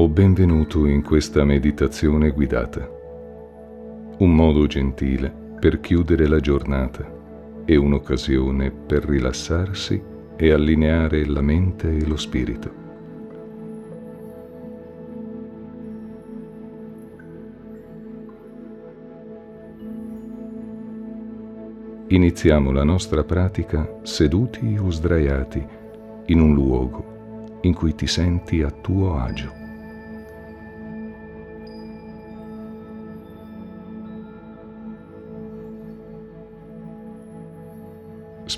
o 0.00 0.06
benvenuto 0.06 0.86
in 0.86 1.02
questa 1.02 1.42
meditazione 1.42 2.30
guidata. 2.30 2.88
Un 4.18 4.32
modo 4.32 4.68
gentile 4.68 5.28
per 5.58 5.80
chiudere 5.80 6.28
la 6.28 6.38
giornata 6.38 7.04
e 7.64 7.74
un'occasione 7.74 8.70
per 8.70 9.04
rilassarsi 9.04 10.00
e 10.36 10.52
allineare 10.52 11.26
la 11.26 11.40
mente 11.40 11.96
e 11.96 12.06
lo 12.06 12.16
spirito. 12.16 12.72
Iniziamo 22.06 22.70
la 22.70 22.84
nostra 22.84 23.24
pratica 23.24 23.98
seduti 24.04 24.78
o 24.80 24.90
sdraiati 24.90 25.66
in 26.26 26.40
un 26.40 26.54
luogo 26.54 27.58
in 27.62 27.74
cui 27.74 27.96
ti 27.96 28.06
senti 28.06 28.62
a 28.62 28.70
tuo 28.70 29.18
agio. 29.18 29.66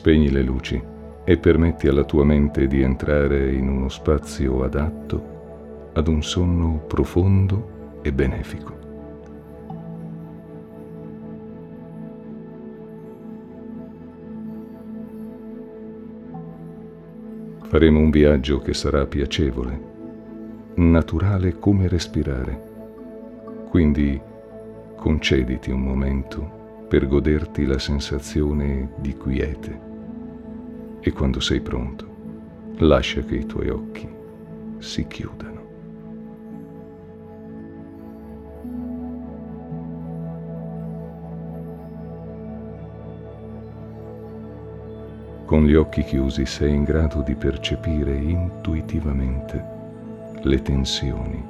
Spegni 0.00 0.30
le 0.30 0.40
luci 0.40 0.82
e 1.24 1.36
permetti 1.36 1.86
alla 1.86 2.04
tua 2.04 2.24
mente 2.24 2.66
di 2.66 2.80
entrare 2.80 3.52
in 3.52 3.68
uno 3.68 3.90
spazio 3.90 4.64
adatto 4.64 5.90
ad 5.92 6.08
un 6.08 6.22
sonno 6.22 6.82
profondo 6.86 7.98
e 8.00 8.10
benefico. 8.10 8.78
Faremo 17.64 17.98
un 17.98 18.08
viaggio 18.08 18.60
che 18.60 18.72
sarà 18.72 19.04
piacevole, 19.04 19.80
naturale 20.76 21.58
come 21.58 21.88
respirare. 21.88 22.62
Quindi 23.68 24.18
concediti 24.96 25.70
un 25.70 25.82
momento 25.82 26.86
per 26.88 27.06
goderti 27.06 27.66
la 27.66 27.78
sensazione 27.78 28.92
di 28.96 29.14
quiete 29.14 29.88
e 31.00 31.12
quando 31.12 31.40
sei 31.40 31.60
pronto, 31.60 32.06
lascia 32.78 33.22
che 33.22 33.36
i 33.36 33.46
tuoi 33.46 33.68
occhi 33.70 34.08
si 34.78 35.06
chiudano. 35.06 35.58
Con 45.46 45.64
gli 45.64 45.74
occhi 45.74 46.04
chiusi 46.04 46.46
sei 46.46 46.74
in 46.74 46.84
grado 46.84 47.22
di 47.22 47.34
percepire 47.34 48.14
intuitivamente 48.14 49.64
le 50.42 50.62
tensioni, 50.62 51.44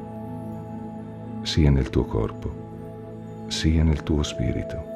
sia 1.43 1.71
nel 1.71 1.91
tuo 1.91 2.05
corpo, 2.05 3.47
sia 3.49 3.83
nel 3.83 4.03
tuo 4.03 4.23
spirito. 4.23 4.90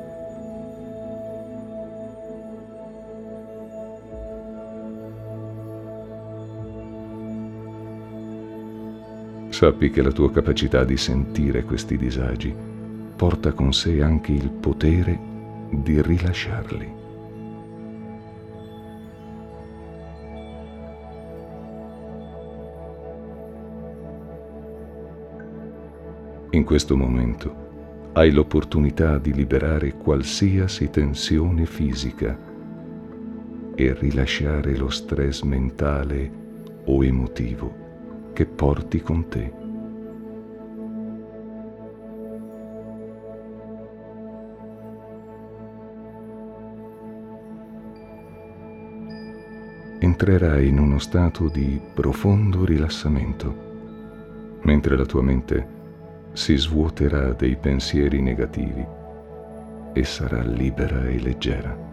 Sappi 9.55 9.91
che 9.91 10.03
la 10.03 10.11
tua 10.11 10.33
capacità 10.33 10.83
di 10.83 10.97
sentire 10.97 11.63
questi 11.63 11.97
disagi 11.97 12.53
porta 13.15 13.53
con 13.53 13.73
sé 13.73 14.03
anche 14.03 14.33
il 14.33 14.51
potere 14.51 15.17
di 15.71 16.03
rilasciarli. 16.03 16.93
In 26.51 26.65
questo 26.65 26.97
momento 26.97 28.11
hai 28.15 28.33
l'opportunità 28.33 29.19
di 29.19 29.33
liberare 29.33 29.97
qualsiasi 29.97 30.91
tensione 30.91 31.65
fisica 31.65 32.37
e 33.77 33.95
rilasciare 33.95 34.77
lo 34.77 34.91
stress 34.91 35.43
mentale 35.43 36.29
o 36.87 37.05
emotivo 37.05 37.84
che 38.35 38.45
porti 38.45 39.01
con 39.01 39.29
te. 39.29 39.53
Entrerai 50.01 50.69
in 50.69 50.79
uno 50.79 50.99
stato 50.99 51.49
di 51.49 51.81
profondo 51.95 52.65
rilassamento, 52.65 54.59
mentre 54.63 54.97
la 54.97 55.07
tua 55.07 55.23
mente 55.23 55.67
si 56.33 56.57
svuoterà 56.57 57.33
dei 57.33 57.57
pensieri 57.57 58.21
negativi 58.21 58.85
e 59.95 60.05
sarà 60.05 60.43
libera 60.43 61.07
e 61.07 61.21
leggera. 61.21 61.84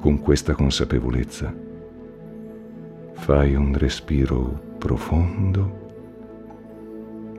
Con 0.00 0.20
questa 0.20 0.54
consapevolezza 0.54 1.52
fai 3.14 3.54
un 3.56 3.76
respiro 3.76 4.76
profondo 4.78 5.86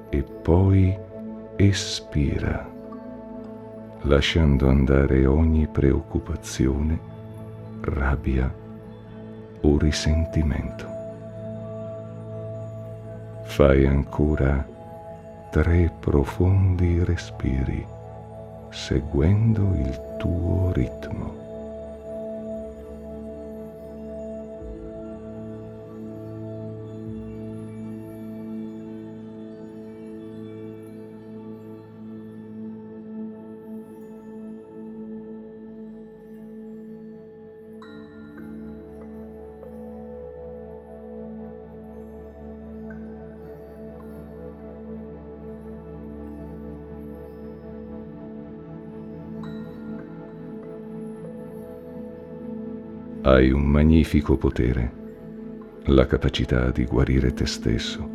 e 0.09 0.22
poi 0.24 0.94
espira, 1.56 2.69
lasciando 4.02 4.68
andare 4.68 5.25
ogni 5.25 5.68
preoccupazione 5.68 7.00
rabbia 7.81 8.53
o 9.62 9.78
risentimento. 9.78 10.88
Fai 13.44 13.86
ancora 13.86 14.68
tre 15.50 15.94
profondi 16.00 17.03
respiri 17.03 17.86
seguendo 18.69 19.74
il 19.75 20.16
tuo 20.18 20.72
ritmo. 20.74 21.49
Hai 53.31 53.52
un 53.52 53.62
magnifico 53.62 54.38
potere, 54.38 54.92
la 55.84 56.08
capacità 56.08 56.72
di 56.72 56.84
guarire 56.86 57.31
te 57.31 57.46
stesso, 57.46 58.10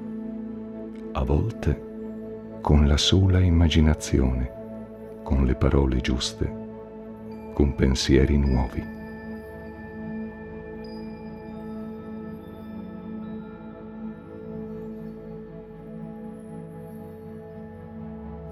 a 1.13 1.23
volte 1.23 2.59
con 2.61 2.89
la 2.89 2.97
sola 2.97 3.39
immaginazione, 3.39 4.51
con 5.23 5.45
le 5.45 5.55
parole 5.55 6.01
giuste, 6.01 6.53
con 7.55 7.77
pensieri 7.77 8.37
nuovi. 8.37 8.93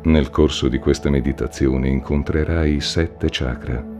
Nel 0.05 0.31
corso 0.31 0.69
di 0.69 0.79
questa 0.79 1.11
meditazione 1.11 1.88
incontrerai 1.88 2.81
sette 2.81 3.26
chakra 3.31 3.92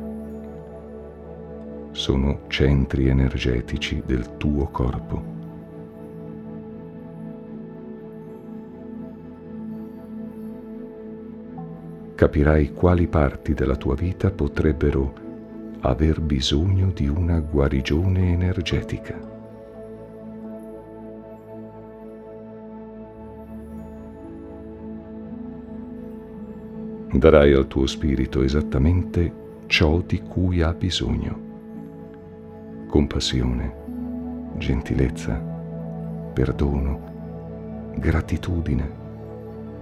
sono 2.03 2.41
centri 2.49 3.07
energetici 3.07 4.03
del 4.05 4.37
tuo 4.37 4.67
corpo. 4.73 5.23
Capirai 12.17 12.73
quali 12.73 13.07
parti 13.07 13.55
della 13.55 13.77
tua 13.77 13.95
vita 13.95 14.33
potrebbero 14.33 15.15
aver 15.83 16.21
bisogno 16.21 16.91
di 16.93 17.07
una 17.07 17.39
guarigione 17.39 18.33
energetica. 18.33 19.17
Darai 27.13 27.53
al 27.53 27.69
tuo 27.69 27.87
spirito 27.87 28.43
esattamente 28.43 29.33
ciò 29.67 30.01
di 30.01 30.21
cui 30.23 30.63
ha 30.63 30.73
bisogno. 30.73 31.42
Compassione, 32.93 33.75
gentilezza, 34.59 35.33
perdono, 36.35 37.95
gratitudine 37.97 38.91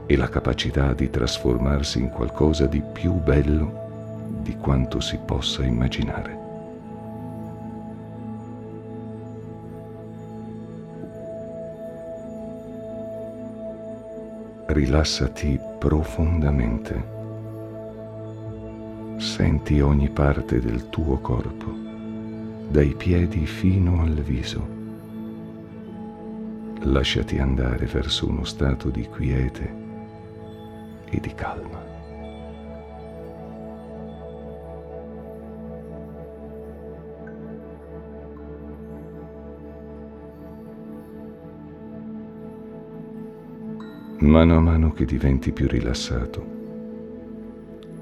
e 0.07 0.17
la 0.17 0.29
capacità 0.29 0.93
di 0.93 1.11
trasformarsi 1.11 1.99
in 1.99 2.11
qualcosa 2.11 2.67
di 2.67 2.81
più 2.81 3.15
bello 3.15 4.29
di 4.43 4.55
quanto 4.55 5.01
si 5.01 5.19
possa 5.27 5.65
immaginare. 5.65 6.39
Rilassati 14.67 15.59
profondamente. 15.81 17.19
Senti 19.17 19.81
ogni 19.81 20.11
parte 20.11 20.61
del 20.61 20.89
tuo 20.91 21.19
corpo, 21.19 21.90
dai 22.71 22.95
piedi 22.95 23.47
fino 23.47 24.01
al 24.01 24.15
viso. 24.23 24.79
Lasciati 26.83 27.39
andare 27.39 27.85
verso 27.87 28.29
uno 28.29 28.45
stato 28.45 28.91
di 28.91 29.09
quiete 29.09 29.75
e 31.11 31.19
di 31.19 31.35
calma. 31.35 31.89
Mano 44.19 44.57
a 44.57 44.61
mano 44.61 44.93
che 44.93 45.05
diventi 45.07 45.51
più 45.51 45.67
rilassato, 45.67 46.59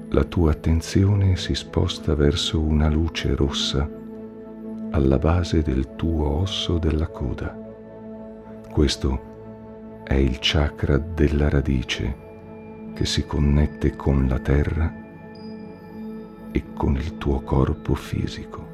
la 0.09 0.23
tua 0.25 0.51
attenzione 0.51 1.37
si 1.37 1.55
sposta 1.55 2.13
verso 2.13 2.61
una 2.61 2.87
luce 2.87 3.33
rossa 3.33 3.97
alla 4.91 5.17
base 5.17 5.61
del 5.61 5.95
tuo 5.95 6.41
osso 6.41 6.77
della 6.77 7.07
coda. 7.07 7.55
Questo 8.71 10.01
è 10.03 10.15
il 10.15 10.37
chakra 10.39 10.97
della 10.97 11.49
radice 11.49 12.27
che 12.93 13.05
si 13.05 13.25
connette 13.25 13.95
con 13.95 14.27
la 14.27 14.39
terra 14.39 14.93
e 16.51 16.63
con 16.73 16.95
il 16.95 17.17
tuo 17.17 17.41
corpo 17.41 17.93
fisico. 17.93 18.69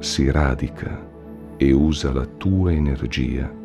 si 0.00 0.30
radica 0.30 1.06
e 1.56 1.72
usa 1.72 2.12
la 2.12 2.24
tua 2.24 2.72
energia 2.72 3.57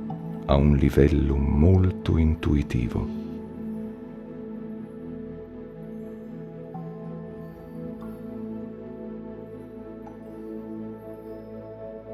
a 0.45 0.56
un 0.56 0.75
livello 0.75 1.36
molto 1.36 2.18
intuitivo. 2.18 3.22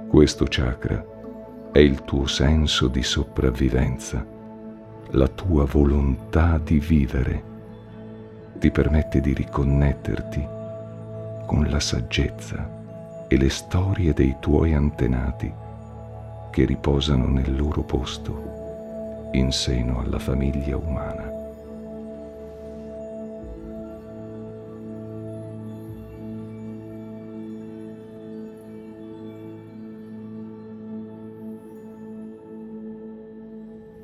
Questo 0.08 0.46
chakra 0.50 1.06
è 1.72 1.80
il 1.80 2.04
tuo 2.04 2.28
senso 2.28 2.88
di 2.88 3.04
sopravvivenza, 3.04 4.26
la 5.12 5.28
tua 5.28 5.66
volontà 5.66 6.60
di 6.64 6.80
vivere. 6.80 7.44
Ti 8.60 8.72
permette 8.72 9.22
di 9.22 9.34
riconnetterti 9.34 10.48
con 11.46 11.68
la 11.70 11.80
saggezza 11.80 12.70
e 13.28 13.38
le 13.38 13.50
storie 13.50 14.14
dei 14.14 14.36
tuoi 14.40 14.74
antenati 14.74 15.68
che 16.50 16.66
riposano 16.66 17.28
nel 17.28 17.56
loro 17.56 17.81
posto 17.84 19.30
in 19.34 19.51
seno 19.51 20.00
alla 20.00 20.19
famiglia 20.19 20.78
umana. 20.78 21.38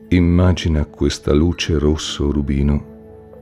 Immagina 0.09 0.85
questa 0.85 1.33
luce 1.33 1.77
rosso 1.77 2.31
rubino 2.31 2.93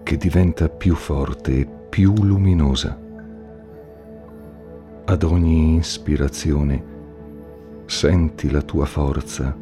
che 0.03 0.17
diventa 0.17 0.69
più 0.69 0.95
forte 0.95 1.59
e 1.59 1.67
più 1.89 2.13
luminosa 2.23 2.99
ad 5.05 5.23
ogni 5.23 5.75
ispirazione 5.75 6.92
senti 7.85 8.49
la 8.49 8.61
tua 8.61 8.85
forza 8.85 9.55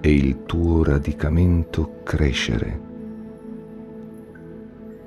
e 0.00 0.14
il 0.14 0.44
tuo 0.44 0.84
radicamento 0.84 2.00
crescere. 2.02 2.80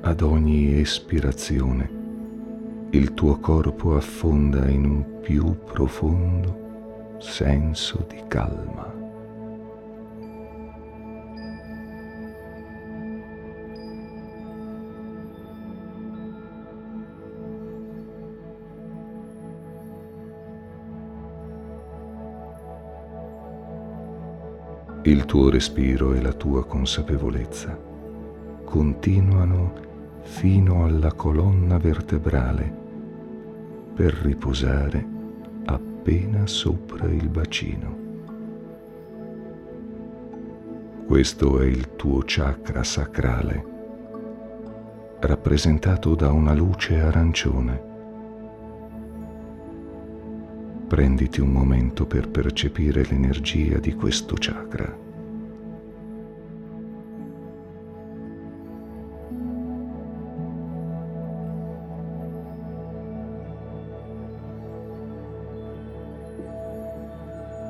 Ad 0.01 0.22
ogni 0.22 0.80
espirazione 0.80 2.00
il 2.92 3.13
tuo 3.13 3.39
corpo 3.39 3.95
affonda 3.95 4.68
in 4.68 4.86
un 4.86 5.19
più 5.22 5.63
profondo 5.63 7.16
senso 7.19 8.06
di 8.10 8.22
calma. 8.28 9.00
Il 25.03 25.25
tuo 25.25 25.50
respiro 25.50 26.13
e 26.13 26.21
la 26.21 26.31
tua 26.31 26.63
consapevolezza 26.63 27.75
continuano 28.63 29.74
fino 30.21 30.86
alla 30.86 31.12
colonna 31.13 31.80
vertebrale 31.80 32.71
per 33.95 34.13
riposare 34.13 35.03
appena 35.65 36.45
sopra 36.45 37.07
il 37.07 37.30
bacino. 37.30 37.98
Questo 41.08 41.60
è 41.60 41.65
il 41.65 41.96
tuo 41.96 42.22
chakra 42.24 42.84
sacrale, 42.84 43.65
rappresentato 45.20 46.13
da 46.13 46.31
una 46.31 46.53
luce 46.53 47.00
arancione. 47.00 47.90
Prenditi 50.91 51.39
un 51.39 51.51
momento 51.51 52.05
per 52.05 52.27
percepire 52.27 53.05
l'energia 53.05 53.77
di 53.77 53.93
questo 53.93 54.36
chakra. 54.38 54.93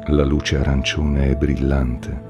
La 0.08 0.24
luce 0.24 0.58
arancione 0.58 1.30
è 1.30 1.36
brillante, 1.36 2.22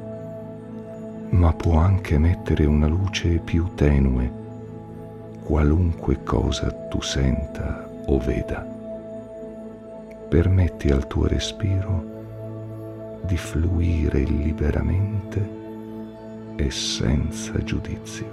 ma 1.30 1.54
può 1.54 1.78
anche 1.78 2.16
emettere 2.16 2.66
una 2.66 2.88
luce 2.88 3.38
più 3.38 3.76
tenue, 3.76 4.30
qualunque 5.42 6.22
cosa 6.24 6.70
tu 6.90 7.02
senta 7.02 7.90
o 8.08 8.20
veda 8.20 8.80
permetti 10.32 10.90
al 10.92 11.08
tuo 11.08 11.28
respiro 11.28 13.20
di 13.26 13.36
fluire 13.36 14.20
liberamente 14.20 15.50
e 16.56 16.72
senza 16.72 17.62
giudizio, 17.62 18.32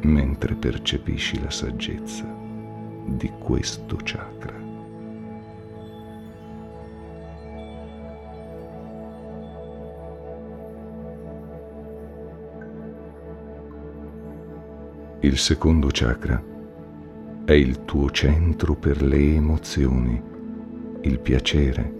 mentre 0.00 0.54
percepisci 0.54 1.42
la 1.42 1.50
saggezza 1.50 2.24
di 3.04 3.30
questo 3.38 3.98
chakra. 4.02 4.58
Il 15.20 15.36
secondo 15.36 15.88
chakra 15.92 16.42
è 17.44 17.52
il 17.52 17.84
tuo 17.84 18.10
centro 18.10 18.74
per 18.74 19.02
le 19.02 19.34
emozioni 19.34 20.28
il 21.02 21.18
piacere 21.18 21.92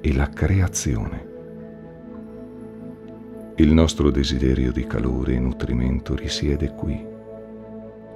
e 0.00 0.14
la 0.14 0.28
creazione. 0.28 1.30
Il 3.56 3.72
nostro 3.72 4.10
desiderio 4.10 4.72
di 4.72 4.86
calore 4.86 5.34
e 5.34 5.38
nutrimento 5.38 6.14
risiede 6.14 6.70
qui, 6.74 7.04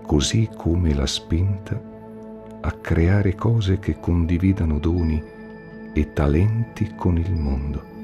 così 0.06 0.48
come 0.56 0.94
la 0.94 1.06
spinta 1.06 1.80
a 2.60 2.72
creare 2.72 3.34
cose 3.34 3.78
che 3.78 3.98
condividano 3.98 4.78
doni 4.78 5.22
e 5.92 6.12
talenti 6.12 6.94
con 6.96 7.18
il 7.18 7.32
mondo. 7.32 7.94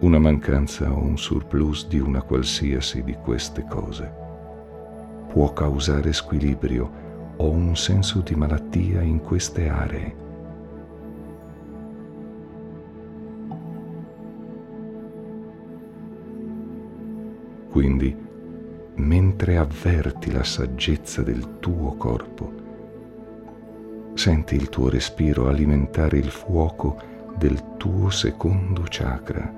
una 0.00 0.18
mancanza 0.18 0.90
o 0.90 1.02
un 1.02 1.18
surplus 1.18 1.86
di 1.86 1.98
una 1.98 2.22
qualsiasi 2.22 3.02
di 3.02 3.14
queste 3.22 3.66
cose 3.68 4.10
può 5.28 5.52
causare 5.52 6.12
squilibrio 6.14 6.99
o 7.40 7.48
un 7.48 7.74
senso 7.74 8.20
di 8.20 8.34
malattia 8.34 9.00
in 9.00 9.20
queste 9.20 9.68
aree. 9.68 10.14
Quindi, 17.70 18.14
mentre 18.96 19.56
avverti 19.56 20.30
la 20.32 20.44
saggezza 20.44 21.22
del 21.22 21.60
tuo 21.60 21.94
corpo, 21.94 22.52
senti 24.14 24.54
il 24.54 24.68
tuo 24.68 24.90
respiro 24.90 25.48
alimentare 25.48 26.18
il 26.18 26.30
fuoco 26.30 27.00
del 27.38 27.76
tuo 27.78 28.10
secondo 28.10 28.84
chakra 28.86 29.50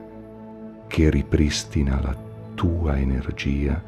che 0.86 1.10
ripristina 1.10 2.00
la 2.00 2.14
tua 2.54 2.96
energia 2.96 3.82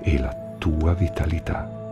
e 0.00 0.18
la 0.18 0.34
tua 0.58 0.94
vitalità. 0.94 1.83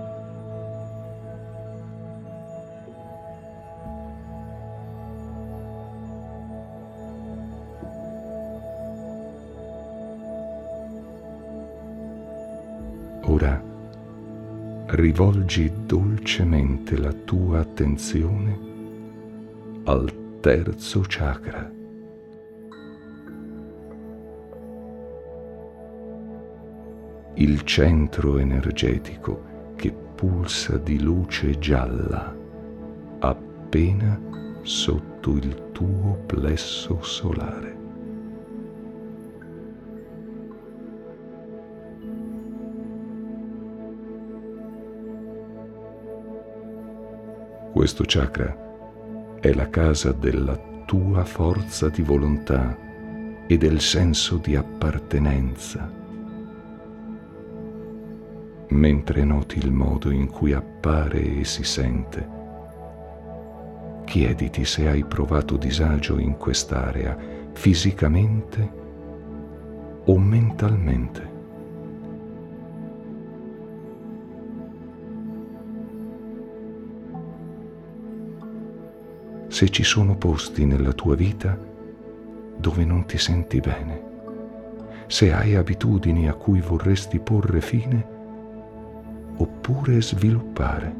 Rivolgi 14.92 15.72
dolcemente 15.86 16.98
la 16.98 17.12
tua 17.12 17.60
attenzione 17.60 18.58
al 19.84 20.38
terzo 20.40 21.02
chakra. 21.06 21.80
il 27.36 27.62
centro 27.62 28.36
energetico 28.38 29.72
che 29.74 29.90
pulsa 29.90 30.76
di 30.76 31.00
luce 31.00 31.58
gialla 31.58 32.36
appena 33.20 34.20
sotto 34.60 35.30
il 35.36 35.70
tuo 35.72 36.22
plesso 36.26 37.02
solare. 37.02 37.81
Questo 47.72 48.04
chakra 48.06 48.56
è 49.40 49.52
la 49.52 49.68
casa 49.68 50.12
della 50.12 50.56
tua 50.84 51.24
forza 51.24 51.88
di 51.88 52.02
volontà 52.02 52.76
e 53.46 53.56
del 53.56 53.80
senso 53.80 54.36
di 54.36 54.54
appartenenza 54.54 56.00
mentre 58.72 59.24
noti 59.24 59.58
il 59.58 59.70
modo 59.70 60.10
in 60.10 60.28
cui 60.28 60.52
appare 60.52 61.20
e 61.20 61.44
si 61.44 61.62
sente. 61.62 62.40
Chiediti 64.04 64.64
se 64.64 64.88
hai 64.88 65.04
provato 65.04 65.56
disagio 65.56 66.18
in 66.18 66.36
quest'area 66.36 67.16
fisicamente 67.52 68.80
o 70.04 70.18
mentalmente. 70.18 71.31
Se 79.52 79.68
ci 79.68 79.84
sono 79.84 80.16
posti 80.16 80.64
nella 80.64 80.94
tua 80.94 81.14
vita 81.14 81.58
dove 82.56 82.86
non 82.86 83.04
ti 83.04 83.18
senti 83.18 83.60
bene, 83.60 84.02
se 85.06 85.30
hai 85.30 85.56
abitudini 85.56 86.26
a 86.26 86.32
cui 86.32 86.62
vorresti 86.62 87.18
porre 87.18 87.60
fine, 87.60 88.06
oppure 89.36 90.00
sviluppare. 90.00 90.94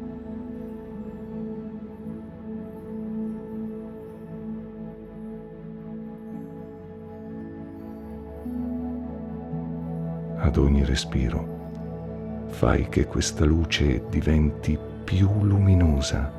Ad 10.37 10.57
ogni 10.57 10.85
respiro 10.85 12.45
fai 12.49 12.87
che 12.87 13.07
questa 13.07 13.45
luce 13.45 14.03
diventi 14.11 14.77
più 15.03 15.43
luminosa 15.43 16.31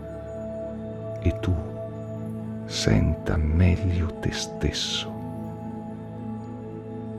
e 1.20 1.40
tu 1.40 1.72
senta 2.66 3.36
meglio 3.36 4.18
te 4.20 4.32
stesso, 4.32 5.12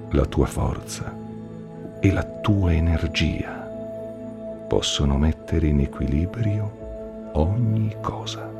la 0.09 0.25
tua 0.25 0.45
forza 0.45 1.13
e 1.99 2.11
la 2.11 2.23
tua 2.23 2.73
energia 2.73 3.63
possono 4.67 5.17
mettere 5.17 5.67
in 5.67 5.79
equilibrio 5.79 7.31
ogni 7.33 7.95
cosa. 8.01 8.53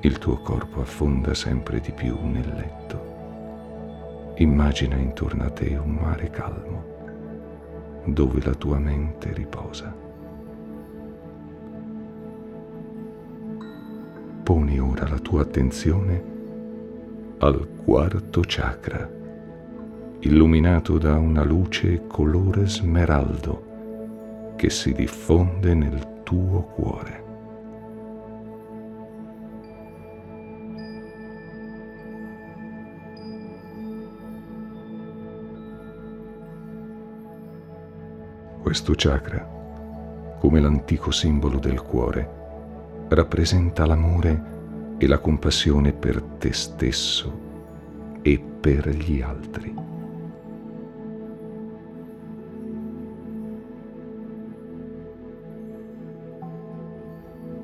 Il 0.00 0.18
tuo 0.18 0.36
corpo 0.36 0.82
affonda 0.82 1.32
sempre 1.32 1.80
di 1.80 1.90
più 1.90 2.18
nel 2.26 2.52
letto. 2.54 3.13
Immagina 4.36 4.96
intorno 4.96 5.44
a 5.44 5.50
te 5.50 5.76
un 5.76 5.90
mare 5.92 6.28
calmo, 6.28 6.84
dove 8.04 8.42
la 8.42 8.54
tua 8.54 8.78
mente 8.78 9.32
riposa. 9.32 9.94
Poni 14.42 14.80
ora 14.80 15.08
la 15.08 15.18
tua 15.18 15.42
attenzione 15.42 16.32
al 17.38 17.68
quarto 17.84 18.40
chakra, 18.44 19.08
illuminato 20.18 20.98
da 20.98 21.16
una 21.16 21.44
luce 21.44 22.04
colore 22.08 22.66
smeraldo 22.66 24.54
che 24.56 24.68
si 24.68 24.92
diffonde 24.92 25.74
nel 25.74 26.22
tuo 26.24 26.62
cuore. 26.62 27.23
Questo 38.64 38.94
chakra, 38.96 39.46
come 40.40 40.58
l'antico 40.58 41.10
simbolo 41.10 41.58
del 41.58 41.82
cuore, 41.82 43.06
rappresenta 43.08 43.84
l'amore 43.84 44.96
e 44.96 45.06
la 45.06 45.18
compassione 45.18 45.92
per 45.92 46.22
te 46.22 46.50
stesso 46.54 48.20
e 48.22 48.38
per 48.38 48.88
gli 48.88 49.20
altri. 49.20 49.74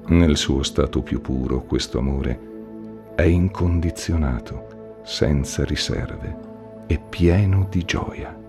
Nel 0.09 0.37
suo 0.37 0.63
stato 0.63 1.01
più 1.01 1.23
puro 1.23 1.63
questo 1.63 1.99
amore 1.99 2.41
è 3.15 3.23
incondizionato, 3.23 5.01
senza 5.03 5.65
riserve 5.65 6.37
e 6.87 6.99
pieno 6.99 7.67
di 7.71 7.85
gioia. 7.87 8.49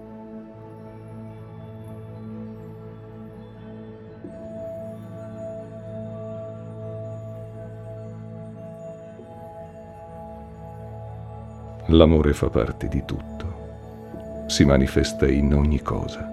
L'amore 11.91 12.31
fa 12.31 12.50
parte 12.50 12.88
di 12.88 13.03
tutto, 13.03 14.45
si 14.48 14.63
manifesta 14.63 15.27
in 15.27 15.53
ogni 15.53 15.81
cosa, 15.81 16.25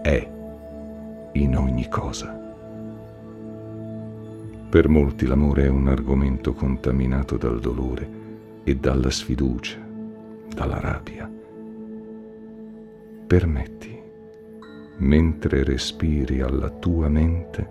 è 0.00 0.28
in 1.32 1.56
ogni 1.56 1.88
cosa. 1.88 2.32
Per 4.70 4.88
molti 4.88 5.26
l'amore 5.26 5.64
è 5.64 5.68
un 5.68 5.88
argomento 5.88 6.52
contaminato 6.52 7.36
dal 7.36 7.58
dolore 7.58 8.08
e 8.62 8.76
dalla 8.76 9.10
sfiducia, 9.10 9.78
dalla 10.54 10.78
rabbia. 10.78 11.28
Permetti, 13.26 14.00
mentre 14.98 15.64
respiri 15.64 16.40
alla 16.40 16.70
tua 16.70 17.08
mente, 17.08 17.68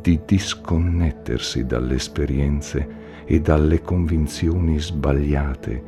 di 0.00 0.20
disconnettersi 0.26 1.64
dalle 1.66 1.94
esperienze 1.94 3.02
e 3.24 3.40
dalle 3.40 3.80
convinzioni 3.80 4.78
sbagliate, 4.78 5.82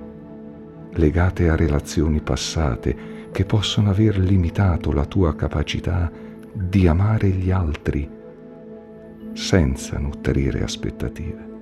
legate 0.93 1.49
a 1.49 1.57
relazioni 1.57 2.21
passate 2.21 3.15
che 3.31 3.45
possono 3.45 3.91
aver 3.91 4.19
limitato 4.19 4.93
la 4.93 5.05
tua 5.05 5.35
capacità 5.35 6.11
di 6.53 6.87
amare 6.87 7.29
gli 7.29 7.51
altri 7.51 8.09
senza 9.35 9.99
nutrire 9.99 10.63
aspettative. 10.63 11.55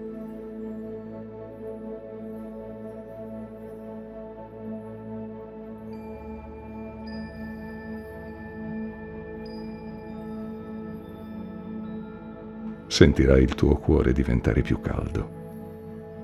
Sentirai 12.87 13.43
il 13.43 13.57
tuo 13.57 13.75
cuore 13.75 14.13
diventare 14.13 14.63
più 14.63 14.81
caldo 14.81 15.44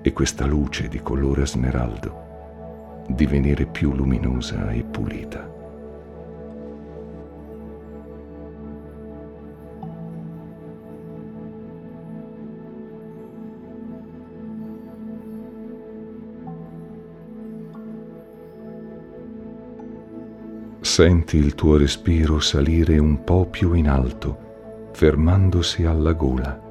e 0.03 0.13
questa 0.13 0.47
luce 0.47 0.89
di 0.89 1.01
colore 1.01 1.47
smeraldo 1.47 2.29
divenire 3.15 3.67
più 3.67 3.93
luminosa 3.93 4.71
e 4.71 4.83
pulita. 4.83 5.49
Senti 20.81 21.37
il 21.37 21.55
tuo 21.55 21.77
respiro 21.77 22.41
salire 22.41 22.99
un 22.99 23.23
po' 23.23 23.47
più 23.47 23.75
in 23.75 23.89
alto, 23.89 24.89
fermandosi 24.93 25.85
alla 25.85 26.13
gola 26.13 26.69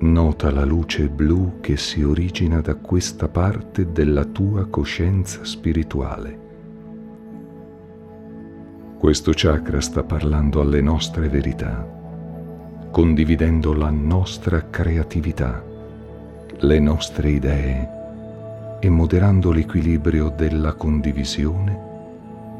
Nota 0.00 0.52
la 0.52 0.64
luce 0.64 1.08
blu 1.08 1.58
che 1.60 1.76
si 1.76 2.04
origina 2.04 2.60
da 2.60 2.76
questa 2.76 3.26
parte 3.26 3.90
della 3.90 4.24
tua 4.24 4.64
coscienza 4.66 5.44
spirituale. 5.44 6.38
Questo 8.96 9.32
chakra 9.34 9.80
sta 9.80 10.04
parlando 10.04 10.60
alle 10.60 10.80
nostre 10.80 11.28
verità, 11.28 11.84
condividendo 12.92 13.72
la 13.72 13.90
nostra 13.90 14.70
creatività, 14.70 15.64
le 16.58 16.78
nostre 16.78 17.30
idee 17.30 17.88
e 18.78 18.88
moderando 18.88 19.50
l'equilibrio 19.50 20.28
della 20.28 20.74
condivisione 20.74 21.86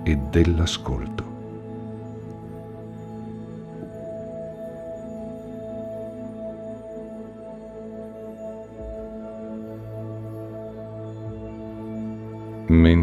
e 0.03 0.19
dell'ascolto. 0.29 1.28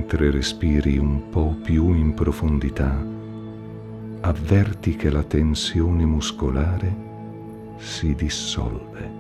Mentre 0.08 0.30
respiri 0.30 1.00
un 1.00 1.30
po' 1.32 1.58
più 1.64 1.92
in 1.96 2.14
profondità, 2.14 3.04
avverti 4.22 4.96
che 4.96 5.10
la 5.10 5.24
tensione 5.24 6.06
muscolare 6.06 6.96
si 7.78 8.14
dissolve. 8.14 9.12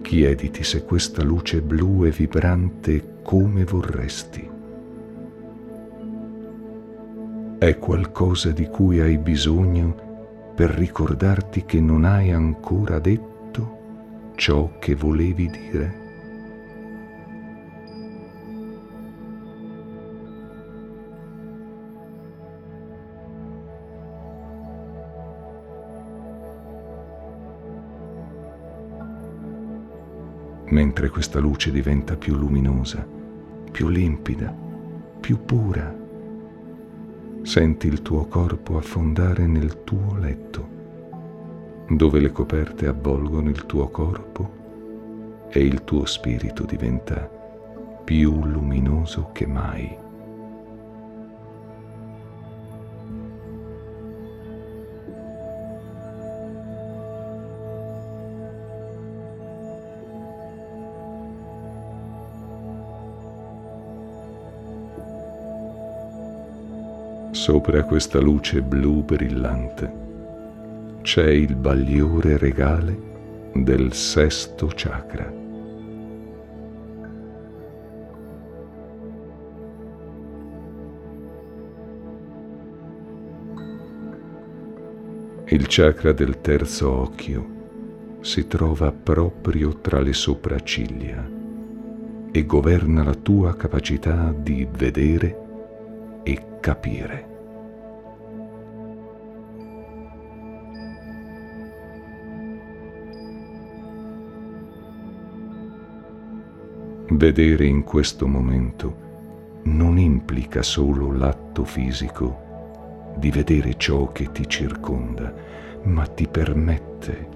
Chiediti 0.00 0.64
se 0.64 0.84
questa 0.86 1.22
luce 1.22 1.60
blu 1.60 2.04
è 2.04 2.10
vibrante 2.10 3.18
come 3.22 3.64
vorresti. 3.64 4.59
È 7.60 7.76
qualcosa 7.76 8.52
di 8.52 8.68
cui 8.68 9.00
hai 9.00 9.18
bisogno 9.18 10.52
per 10.54 10.70
ricordarti 10.70 11.66
che 11.66 11.78
non 11.78 12.06
hai 12.06 12.32
ancora 12.32 12.98
detto 12.98 14.32
ciò 14.34 14.78
che 14.78 14.94
volevi 14.94 15.50
dire? 15.50 15.98
mentre 30.70 31.10
questa 31.10 31.40
luce 31.40 31.70
diventa 31.72 32.16
più 32.16 32.36
luminosa, 32.36 33.04
più 33.70 33.88
limpida, 33.88 34.54
più 35.20 35.44
pura. 35.44 35.99
Senti 37.42 37.86
il 37.86 38.02
tuo 38.02 38.26
corpo 38.26 38.76
affondare 38.76 39.46
nel 39.46 39.82
tuo 39.82 40.16
letto, 40.16 40.68
dove 41.88 42.20
le 42.20 42.30
coperte 42.30 42.86
avvolgono 42.86 43.48
il 43.48 43.66
tuo 43.66 43.88
corpo 43.88 45.48
e 45.48 45.60
il 45.64 45.82
tuo 45.84 46.04
spirito 46.04 46.64
diventa 46.64 47.28
più 48.04 48.44
luminoso 48.44 49.30
che 49.32 49.46
mai. 49.46 50.08
Sopra 67.50 67.82
questa 67.82 68.20
luce 68.20 68.62
blu 68.62 69.02
brillante 69.02 69.92
c'è 71.02 71.30
il 71.30 71.56
bagliore 71.56 72.38
regale 72.38 73.50
del 73.54 73.92
sesto 73.92 74.70
chakra. 74.72 75.28
Il 85.46 85.66
chakra 85.66 86.12
del 86.12 86.40
terzo 86.40 86.88
occhio 86.88 88.18
si 88.20 88.46
trova 88.46 88.92
proprio 88.92 89.80
tra 89.80 89.98
le 89.98 90.12
sopracciglia 90.12 91.28
e 92.30 92.46
governa 92.46 93.02
la 93.02 93.14
tua 93.14 93.56
capacità 93.56 94.32
di 94.32 94.68
vedere 94.70 96.22
e 96.22 96.58
capire. 96.60 97.29
Vedere 107.12 107.66
in 107.66 107.82
questo 107.82 108.28
momento 108.28 109.08
non 109.64 109.98
implica 109.98 110.62
solo 110.62 111.10
l'atto 111.10 111.64
fisico 111.64 113.12
di 113.16 113.32
vedere 113.32 113.76
ciò 113.76 114.12
che 114.12 114.30
ti 114.30 114.48
circonda, 114.48 115.34
ma 115.82 116.06
ti 116.06 116.28
permette 116.28 117.28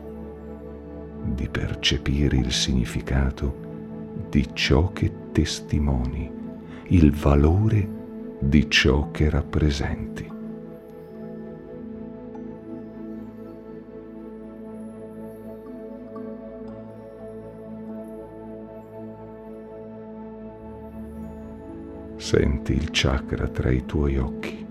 di 1.24 1.48
percepire 1.48 2.36
il 2.36 2.52
significato 2.52 3.62
di 4.30 4.48
ciò 4.52 4.92
che 4.92 5.10
testimoni, 5.32 6.30
il 6.88 7.10
valore 7.12 7.88
di 8.38 8.70
ciò 8.70 9.10
che 9.10 9.28
rappresenti. 9.28 10.33
Senti 22.16 22.72
il 22.72 22.88
chakra 22.90 23.48
tra 23.48 23.70
i 23.70 23.84
tuoi 23.84 24.16
occhi. 24.18 24.66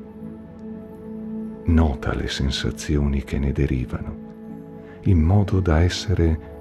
Nota 1.65 2.13
le 2.13 2.27
sensazioni 2.27 3.23
che 3.23 3.39
ne 3.39 3.51
derivano, 3.51 4.99
in 5.03 5.19
modo 5.19 5.59
da 5.59 5.81
essere 5.81 6.51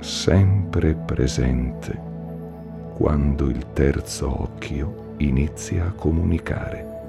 sempre 0.00 0.94
presente 0.94 2.08
quando 2.94 3.48
il 3.48 3.72
terzo 3.72 4.42
occhio 4.42 5.14
inizia 5.18 5.86
a 5.86 5.92
comunicare. 5.92 6.99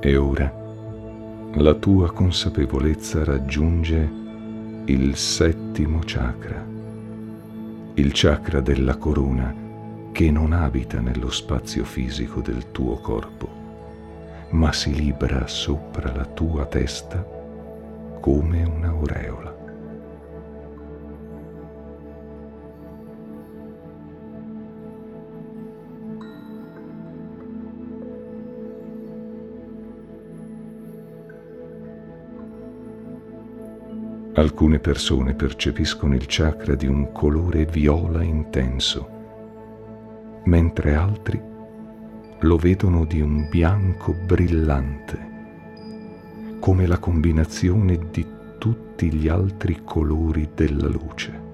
E 0.00 0.16
ora 0.16 0.52
la 1.54 1.74
tua 1.74 2.12
consapevolezza 2.12 3.24
raggiunge 3.24 4.08
il 4.84 5.16
settimo 5.16 5.98
chakra, 6.04 6.64
il 7.94 8.10
chakra 8.14 8.60
della 8.60 8.96
corona 8.96 9.52
che 10.12 10.30
non 10.30 10.52
abita 10.52 11.00
nello 11.00 11.30
spazio 11.30 11.82
fisico 11.82 12.40
del 12.40 12.70
tuo 12.70 12.98
corpo, 12.98 13.48
ma 14.50 14.72
si 14.72 14.94
libra 14.94 15.48
sopra 15.48 16.14
la 16.14 16.26
tua 16.26 16.64
testa 16.66 17.20
come 18.20 18.62
un'aureola. 18.62 19.57
Alcune 34.38 34.78
persone 34.78 35.34
percepiscono 35.34 36.14
il 36.14 36.26
chakra 36.28 36.76
di 36.76 36.86
un 36.86 37.10
colore 37.10 37.64
viola 37.64 38.22
intenso, 38.22 39.08
mentre 40.44 40.94
altri 40.94 41.42
lo 42.38 42.56
vedono 42.56 43.04
di 43.04 43.20
un 43.20 43.48
bianco 43.48 44.12
brillante, 44.12 45.18
come 46.60 46.86
la 46.86 46.98
combinazione 46.98 47.98
di 48.12 48.24
tutti 48.58 49.12
gli 49.12 49.26
altri 49.26 49.80
colori 49.82 50.48
della 50.54 50.86
luce. 50.86 51.47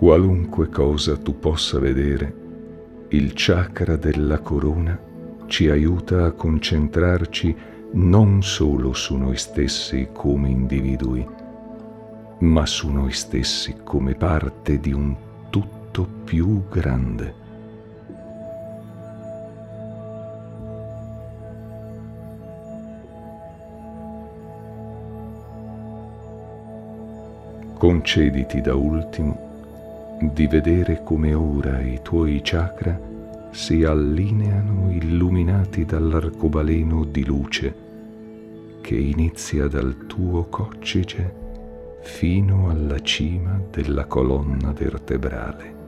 Qualunque 0.00 0.70
cosa 0.70 1.18
tu 1.18 1.38
possa 1.38 1.78
vedere, 1.78 2.34
il 3.08 3.32
chakra 3.34 3.96
della 3.96 4.38
corona 4.38 4.98
ci 5.46 5.68
aiuta 5.68 6.24
a 6.24 6.32
concentrarci 6.32 7.54
non 7.92 8.42
solo 8.42 8.94
su 8.94 9.14
noi 9.16 9.36
stessi 9.36 10.08
come 10.10 10.48
individui, 10.48 11.28
ma 12.38 12.64
su 12.64 12.88
noi 12.88 13.12
stessi 13.12 13.76
come 13.84 14.14
parte 14.14 14.80
di 14.80 14.94
un 14.94 15.14
tutto 15.50 16.08
più 16.24 16.66
grande. 16.70 17.34
Concediti 27.76 28.62
da 28.62 28.74
ultimo 28.74 29.48
di 30.20 30.46
vedere 30.46 31.02
come 31.02 31.32
ora 31.32 31.80
i 31.80 32.00
tuoi 32.02 32.40
chakra 32.42 32.98
si 33.50 33.84
allineano 33.84 34.90
illuminati 34.90 35.84
dall'arcobaleno 35.84 37.04
di 37.04 37.24
luce 37.24 37.74
che 38.80 38.96
inizia 38.96 39.66
dal 39.66 40.06
tuo 40.06 40.44
coccige 40.44 41.34
fino 42.02 42.68
alla 42.70 43.00
cima 43.00 43.60
della 43.70 44.04
colonna 44.04 44.72
vertebrale. 44.72 45.79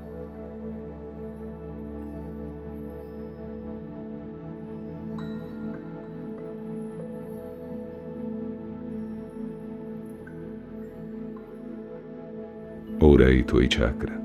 Ora 13.13 13.29
i 13.29 13.45
tuoi 13.45 13.67
chakra 13.69 14.19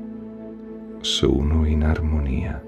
sono 1.02 1.66
in 1.66 1.84
armonia. 1.84 2.64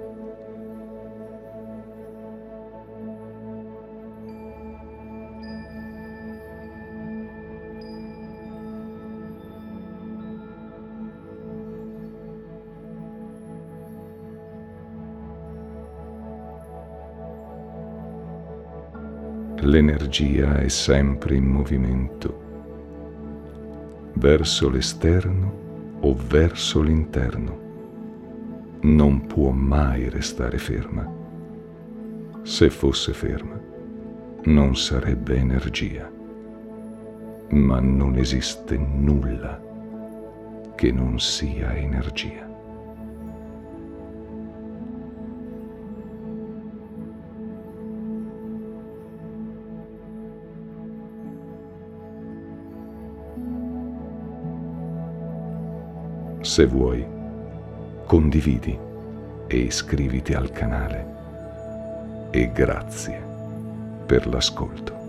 L'energia 19.62 20.58
è 20.58 20.68
sempre 20.68 21.36
in 21.36 21.46
movimento, 21.46 22.42
verso 24.16 24.70
l'esterno 24.70 25.69
o 26.02 26.16
verso 26.16 26.82
l'interno 26.82 27.68
non 28.82 29.28
può 29.28 29.52
mai 29.52 30.10
restare 30.10 30.58
ferma. 30.58 31.08
Se 32.44 32.70
fosse 32.70 33.14
ferma, 33.14 33.60
non 34.46 34.76
sarebbe 34.78 35.36
energia. 35.36 36.10
Ma 37.50 37.80
non 37.80 38.16
esiste 38.16 38.78
nulla 38.78 39.60
che 40.76 40.92
non 40.92 41.20
sia 41.20 41.76
energia. 41.76 42.49
Se 56.50 56.66
vuoi, 56.66 57.06
condividi 58.08 58.76
e 59.46 59.56
iscriviti 59.56 60.34
al 60.34 60.52
canale. 60.52 61.06
E 62.32 62.52
grazie 62.52 63.22
per 64.08 64.26
l'ascolto. 64.26 65.09